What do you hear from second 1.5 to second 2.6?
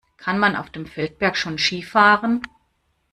Ski fahren?